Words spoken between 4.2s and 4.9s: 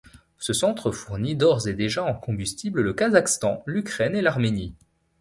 l’Arménie.